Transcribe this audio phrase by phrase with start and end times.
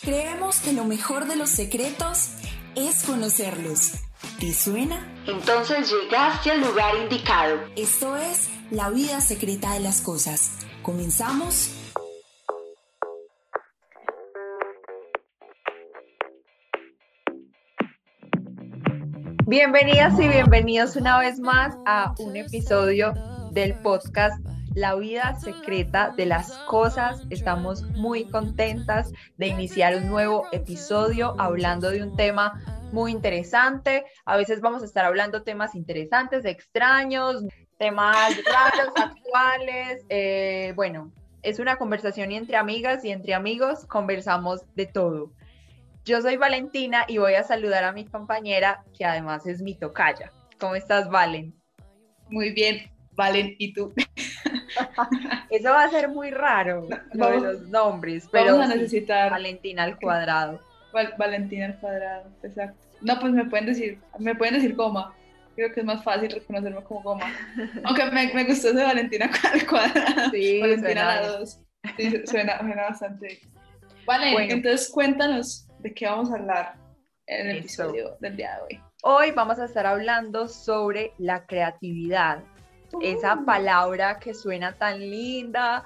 [0.00, 2.30] Creemos que lo mejor de los secretos
[2.74, 3.92] es conocerlos.
[4.38, 5.12] ¿Te suena?
[5.26, 7.58] Entonces llegaste al lugar indicado.
[7.76, 10.58] Esto es La vida secreta de las cosas.
[10.82, 11.70] ¿Comenzamos?
[19.46, 23.12] Bienvenidas y bienvenidos una vez más a un episodio
[23.52, 24.34] del podcast
[24.74, 27.22] La vida secreta de las cosas.
[27.28, 32.60] Estamos muy contentas de iniciar un nuevo episodio hablando de un tema
[32.90, 34.04] muy interesante.
[34.24, 37.44] A veces vamos a estar hablando temas interesantes, extraños,
[37.78, 40.06] temas raros, actuales.
[40.08, 41.12] Eh, bueno,
[41.42, 45.32] es una conversación entre amigas y entre amigos conversamos de todo.
[46.04, 50.32] Yo soy Valentina y voy a saludar a mi compañera, que además es mi tocaya.
[50.58, 51.54] ¿Cómo estás, Valen?
[52.28, 53.92] Muy bien, Valen, ¿y tú?
[55.50, 59.84] Eso va a ser muy raro, lo de los nombres, pero vamos a necesitar Valentina
[59.84, 60.60] al cuadrado.
[61.18, 62.78] Valentina al cuadrado, exacto.
[63.00, 65.14] No, pues me pueden decir, me pueden decir goma.
[65.54, 67.26] Creo que es más fácil reconocerme como goma.
[67.84, 70.30] Aunque me, me gustó ese Valentina al cuadrado.
[70.32, 71.60] Sí, Valentina a la dos.
[71.96, 73.40] Sí, suena, suena bastante.
[74.06, 76.74] Vale, entonces cuéntanos de qué vamos a hablar
[77.26, 78.82] en el episodio del día de hoy.
[79.02, 82.42] Hoy vamos a estar hablando sobre la creatividad,
[83.00, 83.44] esa uh.
[83.44, 85.84] palabra que suena tan linda,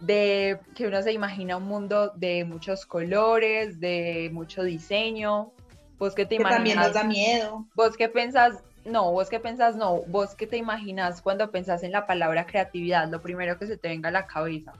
[0.00, 5.52] de que uno se imagina un mundo de muchos colores, de mucho diseño.
[5.98, 6.56] Vos qué te que imaginas?
[6.56, 7.66] También nos da miedo.
[7.74, 11.92] Vos qué pensás, no, vos qué pensás, no, vos qué te imaginas cuando pensás en
[11.92, 14.72] la palabra creatividad, lo primero que se te venga a la cabeza.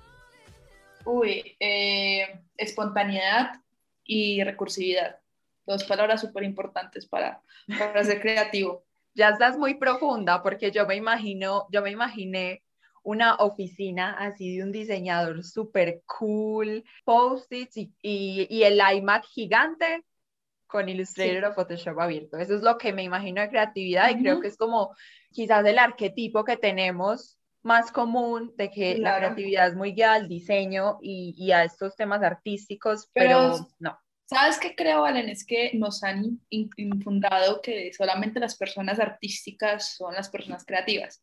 [1.04, 3.60] Uy, eh, espontaneidad,
[4.10, 5.20] y recursividad.
[5.64, 7.40] Dos palabras súper importantes para,
[7.78, 8.82] para ser creativo.
[9.14, 12.62] Ya estás muy profunda porque yo me imagino, yo me imaginé
[13.02, 20.04] una oficina así de un diseñador súper cool, post-its y, y, el iMac gigante
[20.66, 22.36] con Illustrator o Photoshop abierto.
[22.36, 24.94] Eso es lo que me imagino de creatividad y creo que es como
[25.32, 30.28] quizás el arquetipo que tenemos más común de que la creatividad es muy guiada al
[30.28, 33.98] diseño y, y a estos temas artísticos, pero, no.
[34.30, 35.28] ¿Sabes qué creo, Valen?
[35.28, 41.20] Es que nos han infundado que solamente las personas artísticas son las personas creativas.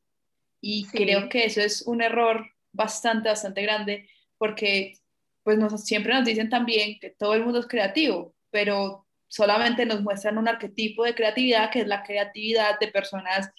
[0.60, 4.96] Y creo que eso es un error bastante, bastante grande, porque
[5.42, 10.02] pues nos, siempre nos dicen también que todo el mundo es creativo, pero solamente nos
[10.02, 13.50] muestran un arquetipo de creatividad, que es la creatividad de personas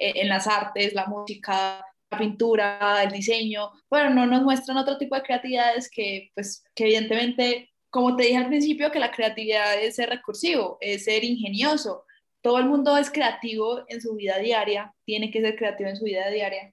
[0.00, 1.80] eh, en las artes, la música,
[2.10, 6.86] la pintura, el diseño, pero no nos muestran otro tipo de creatividades que, pues, que
[6.86, 12.04] evidentemente, como te dije al principio, que la creatividad es ser recursivo, es ser ingenioso.
[12.40, 16.04] Todo el mundo es creativo en su vida diaria, tiene que ser creativo en su
[16.04, 16.72] vida diaria.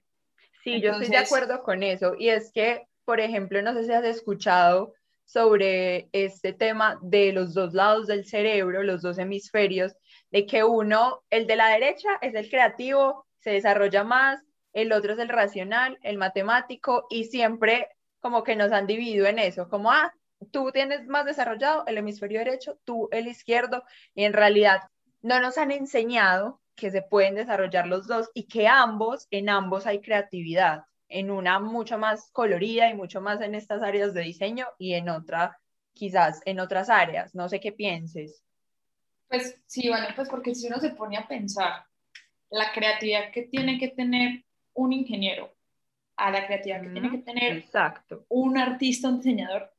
[0.62, 2.14] Sí, yo estoy de acuerdo con eso.
[2.18, 7.54] Y es que, por ejemplo, no sé si has escuchado sobre este tema de los
[7.54, 9.94] dos lados del cerebro, los dos hemisferios,
[10.30, 14.42] de que uno, el de la derecha, es el creativo, se desarrolla más,
[14.72, 17.88] el otro es el racional, el matemático, y siempre
[18.20, 20.12] como que nos han dividido en eso, como, ah,
[20.44, 23.84] tú tienes más desarrollado el hemisferio derecho, tú el izquierdo,
[24.14, 24.80] y en realidad
[25.22, 29.86] no nos han enseñado que se pueden desarrollar los dos y que ambos, en ambos
[29.86, 34.66] hay creatividad, en una mucho más colorida y mucho más en estas áreas de diseño
[34.78, 35.58] y en otra
[35.94, 38.42] quizás en otras áreas, no sé qué pienses.
[39.28, 41.84] Pues sí, vale, pues porque si uno se pone a pensar
[42.50, 44.44] la creatividad que tiene que tener
[44.74, 45.54] un ingeniero
[46.16, 48.26] a la creatividad que tiene que tener Exacto.
[48.28, 49.73] un artista, un diseñador,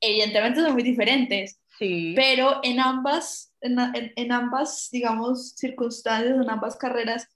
[0.00, 2.12] evidentemente son muy diferentes, sí.
[2.16, 3.78] pero en ambas, en,
[4.16, 7.28] en, ambas, digamos, circunstancias, en ambas carreras,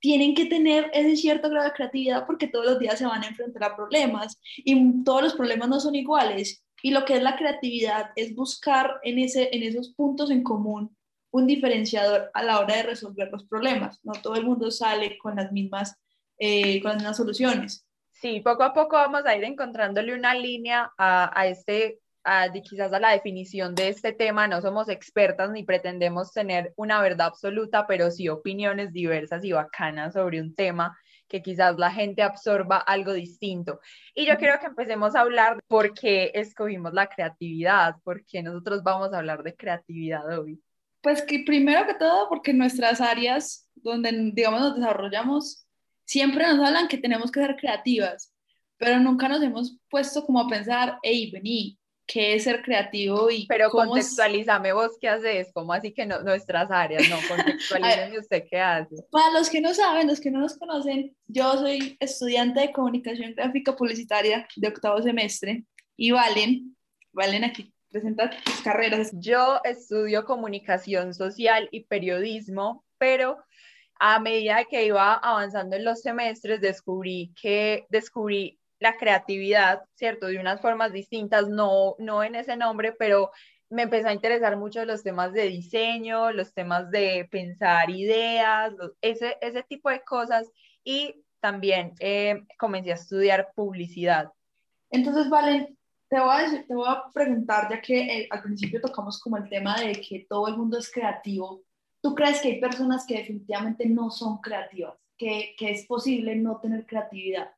[0.00, 3.28] tienen que tener ese cierto grado de creatividad porque todos los días se van a
[3.28, 6.62] enfrentar a problemas y todos los problemas no son iguales.
[6.82, 10.94] Y lo que es la creatividad es buscar en, ese, en esos puntos en común
[11.30, 13.98] un diferenciador a la hora de resolver los problemas.
[14.04, 15.96] No todo el mundo sale con las mismas
[16.38, 17.86] eh, con las soluciones.
[18.20, 22.92] Sí, poco a poco vamos a ir encontrándole una línea a, a este, a, quizás
[22.94, 24.48] a la definición de este tema.
[24.48, 30.14] No somos expertas ni pretendemos tener una verdad absoluta, pero sí opiniones diversas y bacanas
[30.14, 30.96] sobre un tema
[31.28, 33.80] que quizás la gente absorba algo distinto.
[34.14, 39.12] Y yo quiero que empecemos a hablar por qué escogimos la creatividad, porque nosotros vamos
[39.12, 40.62] a hablar de creatividad hoy.
[41.02, 45.65] Pues que primero que todo, porque nuestras áreas donde, digamos, nos desarrollamos
[46.06, 48.32] siempre nos hablan que tenemos que ser creativas,
[48.78, 53.30] pero nunca nos hemos puesto como a pensar, hey, vení, ¿qué es ser creativo?
[53.30, 57.08] y Pero contextualízame vos qué haces, ¿cómo así que no, nuestras áreas?
[57.10, 58.96] No, contextualízame usted qué hace.
[59.10, 63.34] Para los que no saben, los que no nos conocen, yo soy estudiante de comunicación
[63.34, 65.64] gráfica publicitaria de octavo semestre
[65.96, 66.76] y Valen,
[67.12, 69.10] Valen aquí presenta tus carreras.
[69.14, 73.38] Yo estudio comunicación social y periodismo, pero
[73.98, 80.26] a medida que iba avanzando en los semestres, descubrí que descubrí la creatividad, ¿cierto?
[80.26, 83.30] De unas formas distintas, no, no en ese nombre, pero
[83.70, 89.36] me empezó a interesar mucho los temas de diseño, los temas de pensar ideas, ese,
[89.40, 90.50] ese tipo de cosas.
[90.84, 94.30] Y también eh, comencé a estudiar publicidad.
[94.90, 95.76] Entonces, Valen,
[96.08, 99.48] te voy a, te voy a preguntar, ya que eh, al principio tocamos como el
[99.48, 101.62] tema de que todo el mundo es creativo,
[102.06, 104.94] ¿tú crees que hay personas que definitivamente no son creativas?
[105.18, 107.50] Que, es posible no tener creatividad?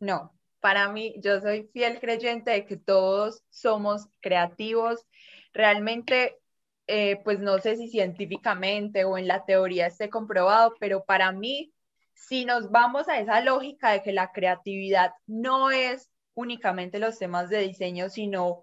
[0.00, 5.06] No, para mí, yo soy fiel creyente de que todos somos creativos.
[5.54, 6.36] Realmente,
[6.86, 11.72] eh, pues no sé si científicamente o en la teoría esté comprobado, pero para mí,
[12.12, 17.48] si nos vamos a esa lógica de que la creatividad no es únicamente los temas
[17.48, 18.62] de diseño, sino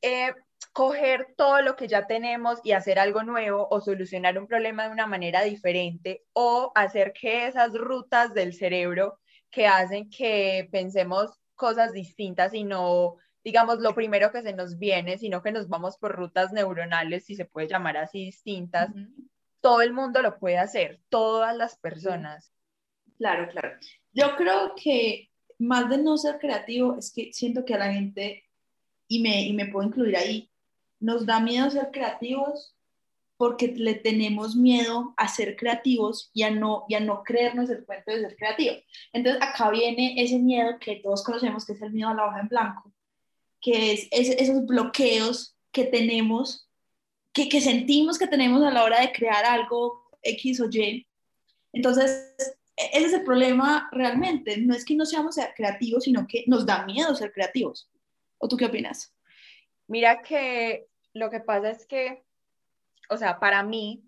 [0.00, 0.34] eh,
[0.66, 4.90] coger todo lo que ya tenemos y hacer algo nuevo o solucionar un problema de
[4.90, 9.18] una manera diferente o hacer que esas rutas del cerebro
[9.50, 15.18] que hacen que pensemos cosas distintas y no, digamos, lo primero que se nos viene,
[15.18, 18.90] sino que nos vamos por rutas neuronales, si se puede llamar así, distintas.
[19.60, 22.52] Todo el mundo lo puede hacer, todas las personas.
[23.18, 23.78] Claro, claro.
[24.12, 28.44] Yo creo que más de no ser creativo, es que siento que a la gente,
[29.06, 30.50] y me, y me puedo incluir ahí,
[31.02, 32.74] nos da miedo ser creativos
[33.36, 37.84] porque le tenemos miedo a ser creativos y a no, y a no creernos el
[37.84, 38.76] cuento de ser creativo.
[39.12, 42.40] Entonces acá viene ese miedo que todos conocemos, que es el miedo a la hoja
[42.40, 42.92] en blanco,
[43.60, 46.68] que es, esos bloqueos que tenemos,
[47.32, 51.04] que, que sentimos que tenemos a la hora de crear algo X o Y.
[51.72, 52.32] Entonces,
[52.76, 54.56] e-, ese es el problema realmente.
[54.58, 57.90] No es que no seamos creativos, sino que nos da miedo ser creativos.
[58.38, 59.12] ¿O tú qué opinas?
[59.88, 62.22] Mira que lo que pasa es que,
[63.08, 64.02] o sea, para mí,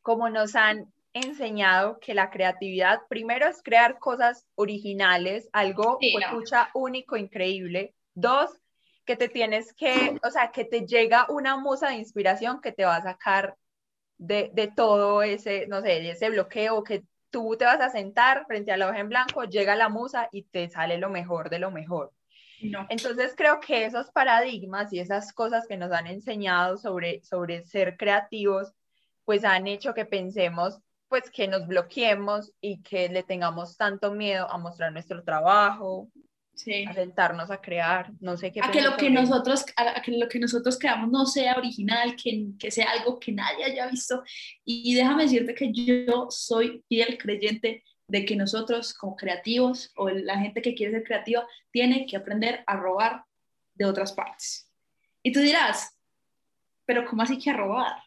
[0.00, 7.16] como nos han enseñado que la creatividad primero es crear cosas originales, algo escucha único,
[7.16, 7.94] increíble.
[8.14, 8.50] Dos,
[9.04, 12.84] que te tienes que, o sea, que te llega una musa de inspiración que te
[12.84, 13.56] va a sacar
[14.16, 18.46] de, de todo ese, no sé, de ese bloqueo que tú te vas a sentar
[18.46, 21.58] frente a la hoja en blanco, llega la musa y te sale lo mejor de
[21.58, 22.12] lo mejor.
[22.88, 27.96] Entonces creo que esos paradigmas y esas cosas que nos han enseñado sobre, sobre ser
[27.96, 28.72] creativos,
[29.24, 30.78] pues han hecho que pensemos,
[31.08, 36.10] pues que nos bloqueemos y que le tengamos tanto miedo a mostrar nuestro trabajo,
[36.86, 38.60] a sentarnos a crear, no sé qué.
[38.62, 42.46] A que lo que, nosotros, a que lo que nosotros creamos no sea original, que,
[42.58, 44.22] que sea algo que nadie haya visto.
[44.64, 47.82] Y, déjame decirte que yo soy fiel creyente
[48.12, 52.62] de que nosotros como creativos o la gente que quiere ser creativa tiene que aprender
[52.66, 53.24] a robar
[53.72, 54.68] de otras partes.
[55.22, 55.96] Y tú dirás,
[56.84, 58.02] pero ¿cómo así que robar?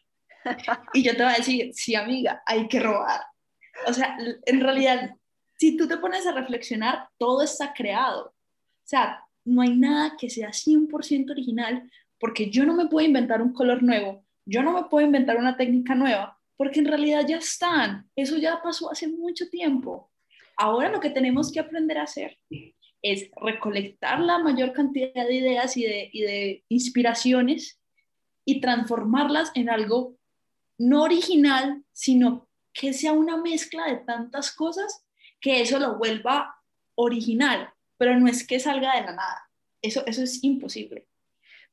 [0.92, 3.20] Y yo te voy a decir, sí amiga, hay que robar.
[3.88, 4.16] O sea,
[4.46, 5.10] en realidad,
[5.58, 8.26] si tú te pones a reflexionar, todo está creado.
[8.26, 13.42] O sea, no hay nada que sea 100% original porque yo no me puedo inventar
[13.42, 17.38] un color nuevo, yo no me puedo inventar una técnica nueva, porque en realidad ya
[17.38, 20.10] están, eso ya pasó hace mucho tiempo.
[20.56, 22.38] Ahora lo que tenemos que aprender a hacer
[23.02, 27.80] es recolectar la mayor cantidad de ideas y de, y de inspiraciones
[28.44, 30.16] y transformarlas en algo
[30.78, 35.04] no original, sino que sea una mezcla de tantas cosas
[35.40, 36.56] que eso lo vuelva
[36.94, 39.50] original pero no es que salga de la nada.
[39.82, 41.06] Eso, eso es imposible.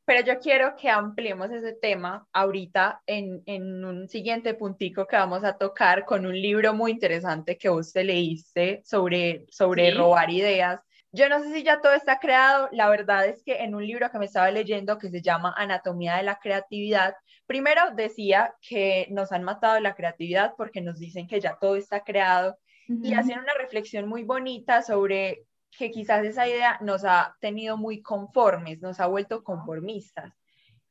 [0.06, 5.46] Pero yo quiero que ampliemos ese tema ahorita en, en, un siguiente puntico que vamos
[5.46, 10.82] a tocar con un libro muy interesante que usted leíste sobre, sobre robar ideas.
[11.14, 14.10] Yo no sé si ya todo está creado, la verdad es que en un libro
[14.12, 19.32] que me estaba leyendo que se llama Anatomía de la Creatividad, primero decía que nos
[19.32, 22.58] han matado la creatividad porque nos dicen que ya todo está creado
[22.88, 25.46] y hacen una reflexión muy bonita sobre
[25.78, 30.34] que quizás esa idea nos ha tenido muy conformes, nos ha vuelto conformistas.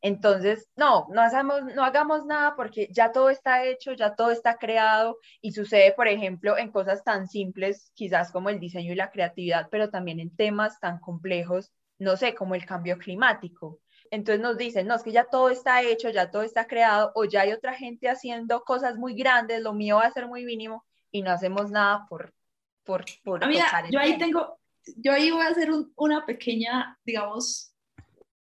[0.04, 4.56] Entonces, no, no hagamos, no hagamos nada porque ya todo está hecho, ya todo está
[4.56, 9.12] creado y sucede, por ejemplo, en cosas tan simples, quizás como el diseño y la
[9.12, 13.78] creatividad, pero también en temas tan complejos, no sé, como el cambio climático.
[14.10, 17.24] Entonces nos dicen, no, es que ya todo está hecho, ya todo está creado, o
[17.24, 20.84] ya hay otra gente haciendo cosas muy grandes, lo mío va a ser muy mínimo
[21.12, 22.34] y no hacemos nada por...
[22.82, 24.58] por, por Amiga, yo ahí tengo,
[24.96, 27.74] yo ahí voy a hacer una pequeña, digamos,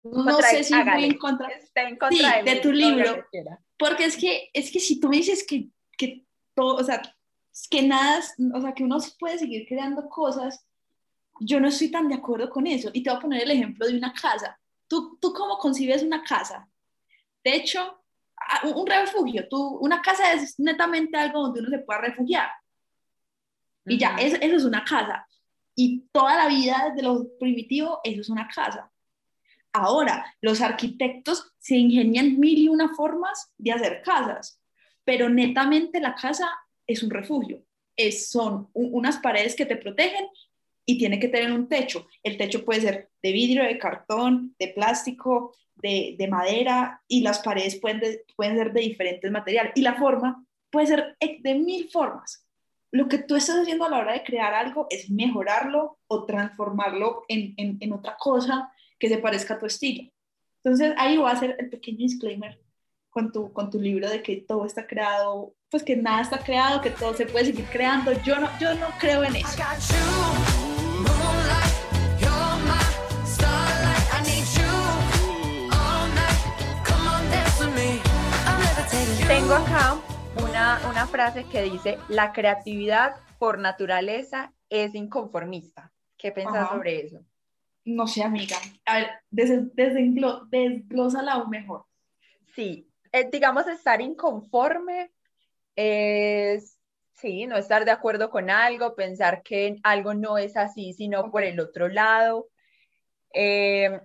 [0.03, 1.49] no sé si voy en contra,
[2.43, 3.25] de, tu libro,
[3.77, 7.01] porque es que, es que si tú me dices que, que todo, o sea,
[7.69, 8.21] que nada,
[8.53, 10.65] o sea, que uno puede seguir creando cosas,
[11.41, 12.89] yo no estoy tan de acuerdo con eso.
[12.93, 14.59] Y te voy a poner el ejemplo de una casa.
[14.89, 16.67] ¿tú, ¿tú cómo concibes una casa?
[17.43, 18.03] De hecho,
[18.75, 22.49] un refugio, tú, una casa es netamente algo donde uno se pueda refugiar.
[23.85, 25.25] Y ya, eso, eso es una casa.
[25.81, 28.91] Y toda la vida, desde lo primitivo, eso es una casa.
[29.71, 34.61] Ahora, los arquitectos se ingenian mil y una formas de hacer casas,
[35.05, 36.49] pero netamente la casa
[36.85, 37.63] es un refugio.
[37.95, 40.25] Es, son unas paredes que te protegen
[40.85, 42.07] y tiene que tener un techo.
[42.23, 47.39] El techo puede ser de vidrio, de cartón, de plástico, de, de madera y las
[47.39, 48.01] paredes pueden,
[48.35, 49.71] pueden ser de diferentes materiales.
[49.75, 52.48] Y la forma puede ser de mil formas.
[52.91, 57.23] Lo que tú estás haciendo a la hora de crear algo es mejorarlo o transformarlo
[57.27, 60.09] en, en, en otra cosa que se parezca a tu estilo.
[60.63, 62.59] Entonces ahí va a ser el pequeño disclaimer
[63.11, 66.81] con tu, con tu libro de que todo está creado, pues que nada está creado,
[66.81, 68.11] que todo se puede seguir creando.
[68.23, 69.63] Yo no, yo no creo en eso.
[79.27, 85.91] Tengo acá una, una frase que dice, la creatividad por naturaleza es inconformista.
[86.17, 87.23] ¿Qué piensas sobre eso?
[87.85, 88.57] no sé, amiga.
[88.85, 89.09] A ver,
[90.49, 91.85] desglósala aún mejor.
[92.55, 95.11] Sí, eh, digamos, estar inconforme
[95.75, 96.77] es,
[97.13, 101.43] sí, no estar de acuerdo con algo, pensar que algo no es así, sino por
[101.43, 102.49] el otro lado.
[103.33, 103.99] Eh,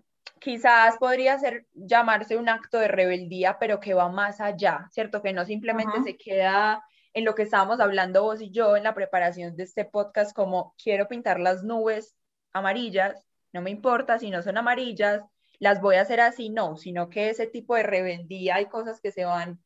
[0.45, 5.23] quizás podría ser llamarse un acto de rebeldía, pero que va más allá, ¿cierto?
[5.23, 6.85] Que no simplemente se queda
[7.15, 10.75] en lo que estábamos hablando vos y yo en la preparación de este podcast, como
[10.77, 12.15] quiero pintar las nubes
[12.53, 15.23] amarillas, no me importa si no son amarillas,
[15.61, 19.13] las voy a hacer así, no, sino que ese tipo de rebeldía hay cosas que
[19.13, 19.65] se van,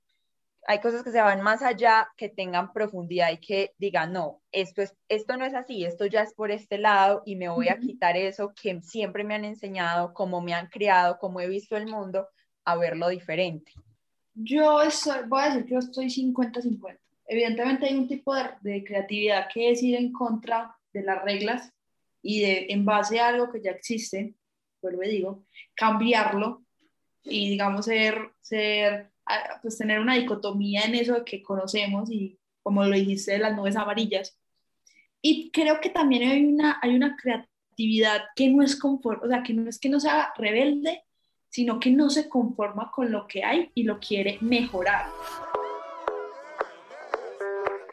[0.67, 4.83] hay cosas que se van más allá, que tengan profundidad y que digan, no, esto,
[4.83, 7.79] es, esto no es así, esto ya es por este lado y me voy a
[7.79, 11.87] quitar eso que siempre me han enseñado, cómo me han criado, cómo he visto el
[11.87, 12.29] mundo,
[12.65, 13.73] a verlo diferente.
[14.35, 16.99] Yo estoy, voy a decir que yo estoy 50-50.
[17.27, 21.73] Evidentemente hay un tipo de, de creatividad que es ir en contra de las reglas
[22.23, 24.35] y de, en base a algo que ya existe,
[24.83, 26.65] vuelvo y digo, cambiarlo
[27.23, 29.11] y digamos ser, ser,
[29.63, 33.77] pues tener una dicotomía en eso que conocemos y como lo dijiste de las nubes
[33.77, 34.39] amarillas.
[35.21, 39.43] Y creo que también hay una, hay una creatividad que no es confort, o sea,
[39.43, 41.05] que no es que no sea rebelde,
[41.49, 45.07] sino que no se conforma con lo que hay y lo quiere mejorar.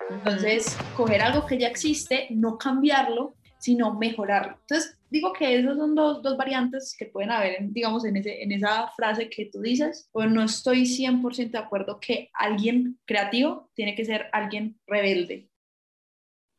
[0.09, 4.57] Entonces, coger algo que ya existe, no cambiarlo, sino mejorarlo.
[4.61, 8.51] Entonces, digo que esos son dos, dos variantes que pueden haber, digamos, en, ese, en
[8.51, 13.95] esa frase que tú dices, pero no estoy 100% de acuerdo que alguien creativo tiene
[13.95, 15.49] que ser alguien rebelde.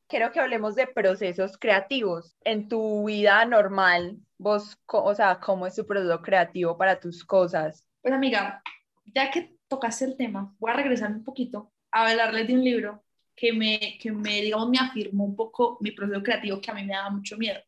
[0.08, 2.34] Quiero que hablemos de procesos creativos.
[2.44, 7.86] En tu vida normal, vos, o sea, ¿cómo es tu proceso creativo para tus cosas?
[8.00, 8.62] Pues amiga,
[9.04, 13.04] ya que tocaste el tema, voy a regresar un poquito a hablarles de un libro
[13.34, 16.84] que me, que me, digamos, me afirmó un poco mi proceso creativo que a mí
[16.84, 17.60] me daba mucho miedo.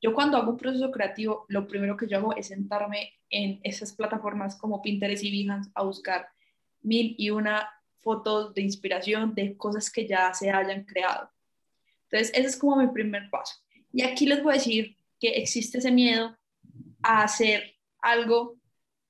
[0.00, 3.92] Yo cuando hago un proceso creativo, lo primero que yo hago es sentarme en esas
[3.92, 6.28] plataformas como Pinterest y Behance a buscar
[6.82, 7.68] mil y una
[8.00, 11.28] fotos de inspiración de cosas que ya se hayan creado.
[12.04, 13.56] Entonces, ese es como mi primer paso.
[13.92, 16.36] Y aquí les voy a decir que existe ese miedo
[17.02, 18.60] a hacer algo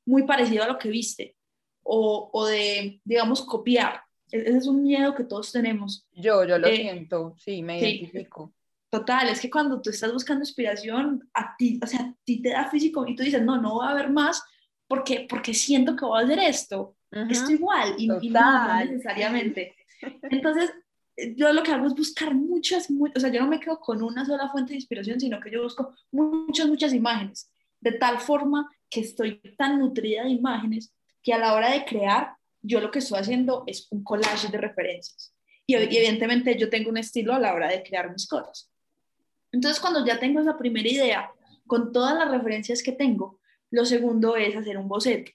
[0.07, 1.37] muy parecido a lo que viste
[1.83, 4.01] o, o de, digamos, copiar.
[4.31, 6.07] E-, ese es un miedo que todos tenemos.
[6.13, 8.55] Yo, yo lo eh, siento, sí, me identifico.
[8.91, 12.51] Total, es que cuando tú estás buscando inspiración, a ti, o sea, a ti te
[12.51, 14.43] da físico y tú dices, no, no va a haber más
[14.87, 16.97] porque, porque siento que voy a hacer esto.
[17.31, 19.75] Esto igual, y, y no, necesariamente.
[20.23, 20.71] Entonces,
[21.35, 24.25] yo lo que hago es buscar muchas, o sea, yo no me quedo con una
[24.25, 27.51] sola fuente de inspiración, sino que yo busco muchas, muchas imágenes,
[27.81, 32.35] de tal forma que estoy tan nutrida de imágenes que a la hora de crear
[32.63, 35.35] yo lo que estoy haciendo es un collage de referencias.
[35.67, 38.71] Y, evidentemente yo tengo un estilo a la hora de crear mis cosas.
[39.53, 41.31] Entonces, cuando ya tengo esa primera idea,
[41.67, 45.33] con todas las referencias que tengo, lo segundo es hacer un boceto.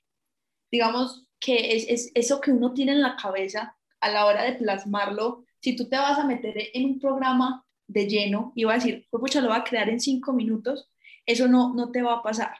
[0.72, 5.46] Digamos que es, eso que uno tiene en la cabeza a la hora de plasmarlo.
[5.60, 9.08] Si tú te vas a meter en un programa de lleno y vas a decir,
[9.12, 10.90] pues lo voy a crear en cinco minutos,
[11.26, 12.54] eso no, no te va a pasar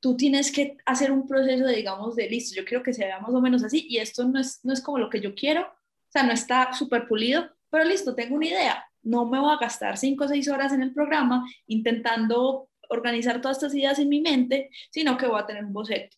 [0.00, 3.20] tú tienes que hacer un proceso de, digamos, de listo, yo quiero que se vea
[3.20, 5.62] más o menos así y esto no es, no es como lo que yo quiero,
[5.62, 9.58] o sea, no está súper pulido, pero listo, tengo una idea, no me voy a
[9.58, 14.20] gastar cinco o seis horas en el programa intentando organizar todas estas ideas en mi
[14.20, 16.16] mente, sino que voy a tener un boceto.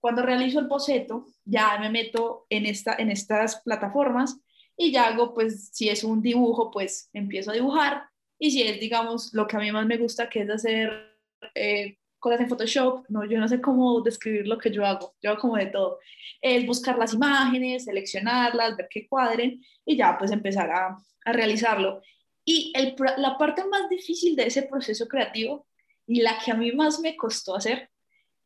[0.00, 4.38] Cuando realizo el boceto, ya me meto en, esta, en estas plataformas
[4.76, 8.04] y ya hago, pues, si es un dibujo, pues empiezo a dibujar
[8.38, 11.16] y si es, digamos, lo que a mí más me gusta, que es hacer...
[11.54, 15.30] Eh, cosas en Photoshop, no, yo no sé cómo describir lo que yo hago, yo
[15.30, 15.98] hago como de todo.
[16.40, 22.02] Es buscar las imágenes, seleccionarlas, ver qué cuadren y ya pues empezar a, a realizarlo.
[22.44, 25.66] Y el, la parte más difícil de ese proceso creativo
[26.06, 27.90] y la que a mí más me costó hacer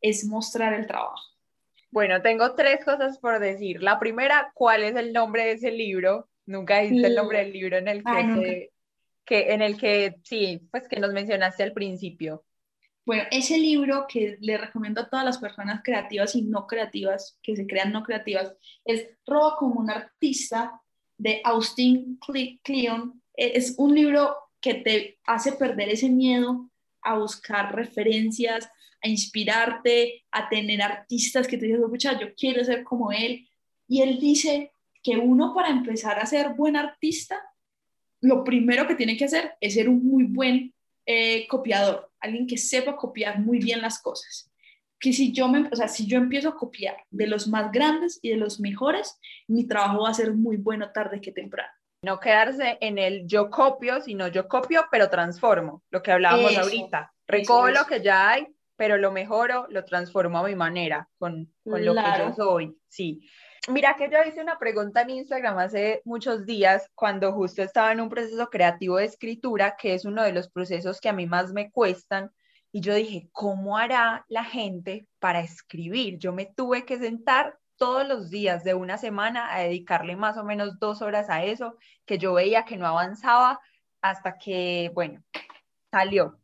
[0.01, 1.21] es mostrar el trabajo.
[1.91, 3.83] Bueno, tengo tres cosas por decir.
[3.83, 6.29] La primera, ¿cuál es el nombre de ese libro?
[6.45, 8.71] Nunca dijiste el nombre del libro en el que,
[9.25, 12.43] que, en el que sí, pues que nos mencionaste al principio.
[13.11, 17.57] Bueno, ese libro que le recomiendo a todas las personas creativas y no creativas, que
[17.57, 18.53] se crean no creativas,
[18.85, 20.81] es Roba como un artista
[21.17, 22.17] de Austin
[22.63, 23.21] Kleon.
[23.35, 28.69] E, es un libro que te hace perder ese miedo a buscar referencias,
[29.03, 33.45] a inspirarte, a tener artistas que te dices, escucha, yo quiero ser como él.
[33.89, 34.71] Y él dice
[35.03, 37.41] que uno para empezar a ser buen artista,
[38.21, 40.73] lo primero que tiene que hacer es ser un muy buen
[41.05, 44.49] eh, copiador, alguien que sepa copiar muy bien las cosas.
[44.99, 48.19] Que si yo, me, o sea, si yo empiezo a copiar de los más grandes
[48.21, 51.71] y de los mejores, mi trabajo va a ser muy bueno tarde que temprano.
[52.03, 57.13] No quedarse en el yo copio, sino yo copio, pero transformo, lo que hablábamos ahorita.
[57.27, 61.85] Recojo lo que ya hay, pero lo mejoro, lo transformo a mi manera, con, con
[61.85, 62.77] lo que yo soy.
[62.87, 63.21] Sí.
[63.67, 68.01] Mira que yo hice una pregunta en Instagram hace muchos días cuando justo estaba en
[68.01, 71.53] un proceso creativo de escritura, que es uno de los procesos que a mí más
[71.53, 72.31] me cuestan.
[72.71, 76.17] Y yo dije, ¿cómo hará la gente para escribir?
[76.17, 80.43] Yo me tuve que sentar todos los días de una semana a dedicarle más o
[80.43, 83.59] menos dos horas a eso, que yo veía que no avanzaba
[84.01, 85.21] hasta que, bueno,
[85.91, 86.39] salió.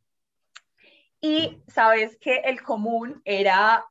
[1.20, 3.86] Y sabes que el común era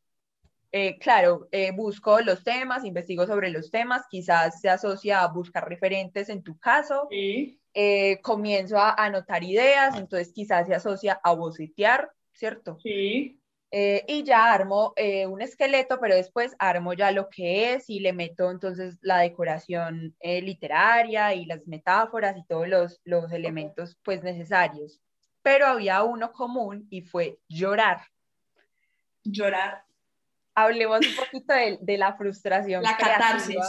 [0.73, 5.69] eh, claro, eh, busco los temas, investigo sobre los temas, quizás se asocia a buscar
[5.69, 12.11] referentes en tu caso, eh, comienzo a anotar ideas, entonces quizás se asocia a bocetear,
[12.33, 12.79] ¿cierto?
[12.83, 13.41] Sí.
[13.73, 14.95] y ya armo
[15.29, 20.17] un esqueleto, pero después armo ya lo que es y le meto entonces la decoración
[20.23, 25.01] literaria y las metáforas y todos los, los elementos pues necesarios.
[25.43, 28.01] Pero había uno común y fue llorar.
[29.25, 29.87] Llorar
[30.57, 32.83] hablemos un poquito de, la frustración.
[32.83, 33.63] La catarsis.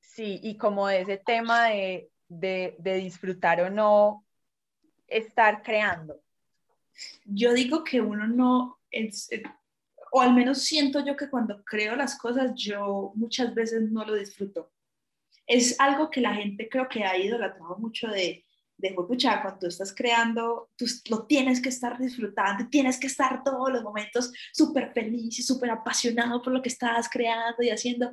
[0.00, 4.24] Sí, y como de ese tema de, disfrutar o no
[5.06, 6.22] estar creando.
[7.24, 9.28] Yo digo que uno no, es,
[10.12, 14.14] o al menos siento yo que cuando creo las cosas, yo muchas veces no lo
[14.14, 14.70] disfruto.
[15.46, 18.44] Es algo que la gente creo que ha ido idolatrado mucho de,
[18.80, 23.42] de pucha, cuando tú estás creando, tú lo tienes que estar disfrutando, tienes que estar
[23.44, 28.12] todos los momentos súper feliz y súper apasionado por lo que estás creando y haciendo.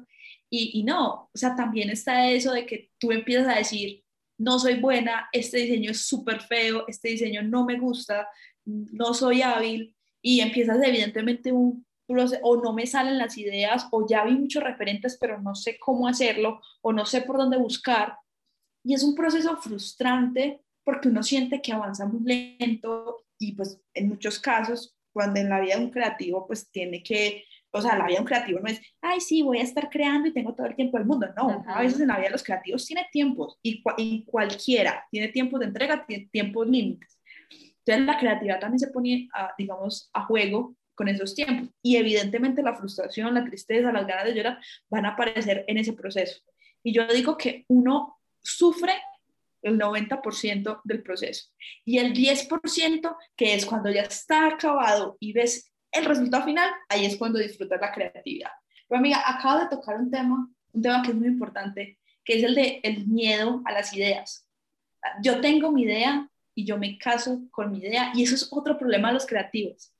[0.50, 4.04] Y, y, no, o sea, también está eso de que tú empiezas a decir,
[4.38, 8.28] no soy buena, este diseño es súper feo, este diseño no me gusta,
[8.66, 14.06] no soy hábil, y empiezas evidentemente un proceso, o no me salen las ideas, o
[14.08, 18.18] ya vi muchos referentes, pero no sé cómo hacerlo, o no sé por dónde buscar,
[18.84, 24.10] y es un proceso frustrante porque uno siente que avanza muy lento y pues en
[24.10, 28.06] muchos casos, cuando en la vida de un creativo pues tiene que, o sea, la
[28.06, 30.68] vida de un creativo no es, ay, sí, voy a estar creando y tengo todo
[30.68, 31.28] el tiempo del mundo.
[31.36, 35.28] No, a veces en la vida de los creativos tiene tiempos y, y cualquiera tiene
[35.30, 37.20] tiempos de entrega, tiene tiempos límites.
[37.88, 41.70] Entonces la creatividad también se pone, a, digamos, a juego con esos tiempos.
[41.82, 44.60] Y evidentemente la frustración, la tristeza, las ganas de llorar
[44.90, 46.42] van a aparecer en ese proceso.
[46.84, 48.17] Y yo digo que uno
[48.48, 48.94] sufre
[49.62, 51.50] el 90% del proceso.
[51.86, 57.06] Y el 10%, que es cuando ya está acabado y ves el resultado final, ahí
[57.06, 58.52] es cuando disfrutas la creatividad.
[58.88, 62.44] Pero amiga, acabo de tocar un tema, un tema que es muy importante, que es
[62.44, 64.48] el de el miedo a las ideas.
[65.22, 68.78] Yo tengo mi idea y yo me caso con mi idea y eso es otro
[68.78, 69.94] problema de los creativos.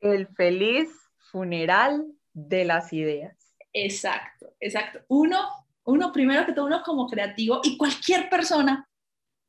[0.00, 0.88] El feliz
[1.30, 3.54] funeral de las ideas.
[3.72, 5.00] Exacto, exacto.
[5.08, 8.88] Uno uno, primero que todo, uno como creativo y cualquier persona,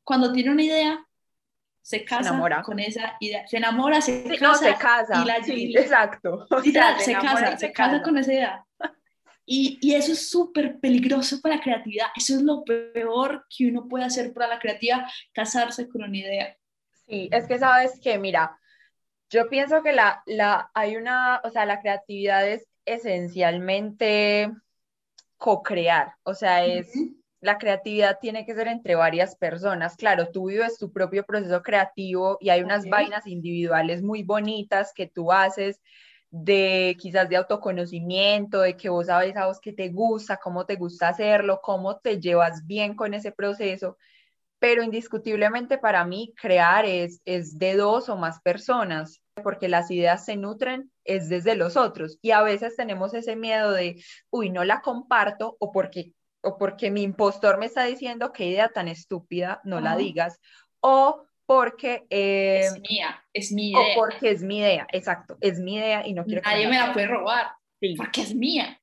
[0.03, 1.05] cuando tiene una idea,
[1.81, 3.47] se casa con esa idea.
[3.47, 4.45] Se enamora, se casa.
[4.45, 5.43] No, se casa.
[5.43, 6.45] sí, exacto.
[6.63, 8.65] se, casa, se, casa, con esa idea.
[9.45, 12.07] Y, y eso es súper peligroso para la creatividad.
[12.15, 16.57] Eso es lo peor que uno puede hacer para la creatividad, casarse con una idea.
[17.07, 18.59] Sí, es que sabes que, mira,
[19.29, 24.51] yo pienso que la, la, hay una, o sea, la creatividad es esencialmente
[25.37, 26.91] co-crear, o sea, es
[27.39, 29.95] la creatividad tiene que ser entre varias personas.
[29.95, 35.07] Claro, tú vives tu propio proceso creativo y hay unas vainas individuales muy bonitas que
[35.07, 35.79] tú haces
[36.29, 40.75] de quizás de autoconocimiento, de que vos sabes a vos qué te gusta, cómo te
[40.75, 43.97] gusta hacerlo, cómo te llevas bien con ese proceso,
[44.59, 50.25] pero indiscutiblemente para mí crear es, es de dos o más personas porque las ideas
[50.25, 52.19] se nutren es desde los otros.
[52.21, 56.91] Y a veces tenemos ese miedo de, uy, no la comparto o porque o porque
[56.91, 60.39] mi impostor me está diciendo qué idea tan estúpida, no la digas,
[60.79, 62.05] o porque...
[62.09, 63.79] es eh, mía, es mi idea.
[63.79, 66.93] O porque es mi idea, exacto, es mi idea y no quiero Nadie me la
[66.93, 67.47] puede robar,
[67.97, 68.79] porque es mía.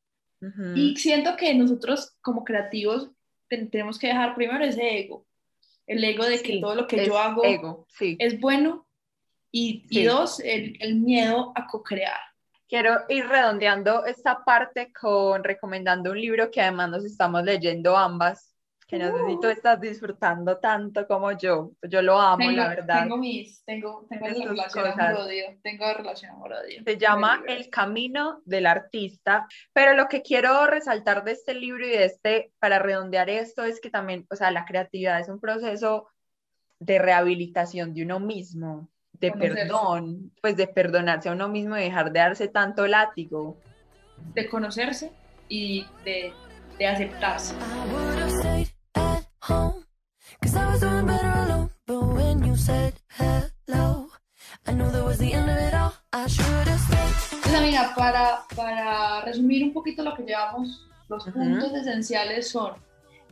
[0.75, 3.11] Y siento que nosotros como creativos
[3.49, 5.27] tenemos que dejar primero ese ego,
[5.87, 8.87] el ego de que todo lo que yo hago es bueno
[9.57, 12.19] y, y dos, el, el miedo a co-crear.
[12.69, 18.53] Quiero ir redondeando esta parte con recomendando un libro que además nos estamos leyendo ambas,
[18.89, 21.71] que no sé si tú estás disfrutando tanto como yo.
[21.83, 23.03] Yo lo amo, la verdad.
[23.03, 26.83] Tengo mis, tengo, tengo relación amor-odio, tengo relación amor-odio.
[26.85, 31.91] Se llama El Camino del Artista, pero lo que quiero resaltar de este libro y
[31.91, 36.09] de este, para redondear esto, es que también, o sea, la creatividad es un proceso
[36.81, 42.13] de rehabilitación de uno mismo de perdón, pues de perdonarse a uno mismo y dejar
[42.13, 43.57] de darse tanto látigo.
[44.35, 45.13] De conocerse
[45.49, 46.33] y de,
[46.79, 47.55] de aceptarse.
[57.43, 62.73] Pues amiga, para, para resumir un poquito lo que llevamos, los puntos esenciales son,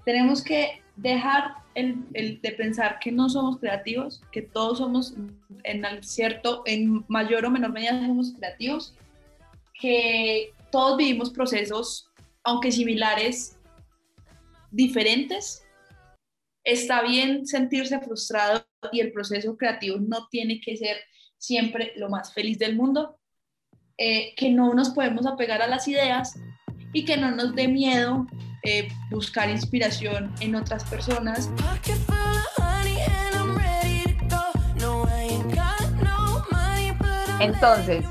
[0.04, 5.14] tenemos que dejar el, de pensar que no somos creativos, que todos somos
[5.64, 8.94] en cierto, en mayor o menor medida somos creativos,
[9.80, 12.10] que todos vivimos procesos,
[12.44, 13.56] aunque similares,
[14.70, 15.64] diferentes.
[16.64, 20.96] Está bien sentirse frustrado y el proceso creativo no tiene que ser
[21.38, 23.18] siempre lo más feliz del mundo,
[23.98, 26.38] eh, que no nos podemos apegar a las ideas
[26.92, 28.26] y que no nos dé miedo
[28.64, 31.50] eh, buscar inspiración en otras personas.
[37.40, 38.04] Entonces,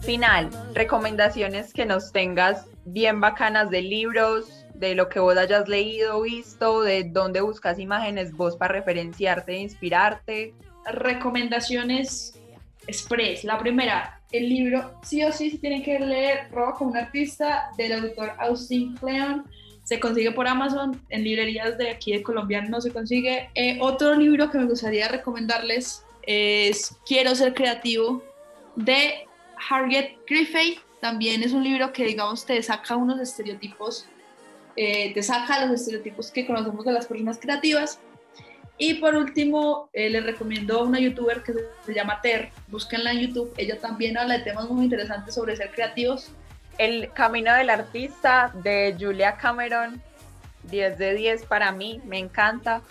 [0.00, 6.22] final, recomendaciones que nos tengas bien bacanas de libros, de lo que vos hayas leído,
[6.22, 10.54] visto, de dónde buscas imágenes vos para referenciarte, inspirarte.
[10.86, 12.32] Recomendaciones
[12.86, 13.44] express.
[13.44, 17.70] La primera, el libro sí o sí se tiene que leer Roba como un artista
[17.76, 19.44] del autor Austin Kleon
[19.84, 23.50] se consigue por Amazon, en librerías de aquí de Colombia no se consigue.
[23.54, 28.22] Eh, otro libro que me gustaría recomendarles es Quiero ser creativo
[28.76, 29.26] de
[29.68, 30.78] Harriet Griffey.
[31.00, 34.06] También es un libro que, digamos, te saca unos estereotipos,
[34.76, 37.98] eh, te saca los estereotipos que conocemos de las personas creativas.
[38.78, 43.20] Y por último, eh, les recomiendo a una youtuber que se llama Ter, búsquenla en
[43.20, 43.52] YouTube.
[43.56, 46.30] Ella también habla de temas muy interesantes sobre ser creativos
[46.78, 50.02] el Camino del Artista de Julia Cameron,
[50.64, 52.82] 10 de 10 para mí, me encanta.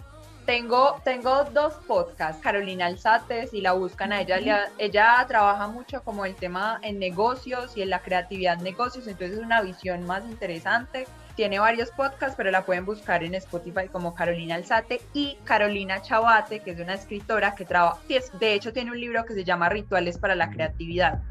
[0.45, 6.25] Tengo, tengo dos podcasts, Carolina Alzate, si la buscan a ella, ella trabaja mucho como
[6.25, 10.25] el tema en negocios y en la creatividad en negocios, entonces es una visión más
[10.25, 11.07] interesante.
[11.35, 16.59] Tiene varios podcasts, pero la pueden buscar en Spotify como Carolina Alzate y Carolina Chabate,
[16.59, 17.99] que es una escritora que trabaja,
[18.39, 21.21] de hecho tiene un libro que se llama Rituales para la Creatividad.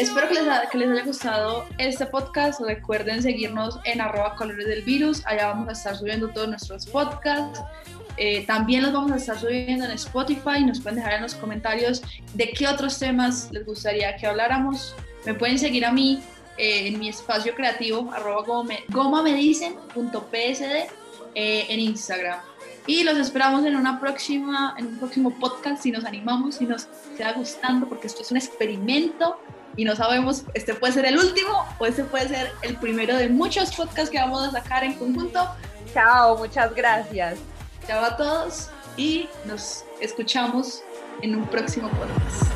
[0.00, 2.58] Espero que les, que les, haya gustado este podcast.
[2.62, 5.20] Recuerden seguirnos en arroba colores del virus.
[5.26, 7.60] Allá vamos a estar subiendo todos nuestros podcasts.
[8.16, 10.64] Eh, también los vamos a estar subiendo en Spotify.
[10.64, 12.00] Nos pueden dejar en los comentarios
[12.32, 14.94] de qué otros temas les gustaría que habláramos.
[15.26, 16.22] Me pueden seguir a mí
[16.56, 20.62] eh, en mi espacio creativo, arroba gomamedicen.psd
[21.34, 22.40] eh, en Instagram.
[22.86, 26.86] Y los esperamos en una próxima, en un próximo podcast si nos animamos, si nos
[27.18, 29.38] queda gustando, porque esto es un experimento
[29.76, 33.28] y no sabemos, este puede ser el último o este puede ser el primero de
[33.28, 35.48] muchos podcasts que vamos a sacar en conjunto.
[35.92, 37.38] Chao, muchas gracias.
[37.86, 40.82] Chao a todos y nos escuchamos
[41.22, 42.50] en un próximo podcast.